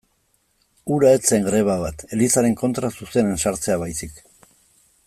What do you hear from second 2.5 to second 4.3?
kontra zuzenean sartzea baizik.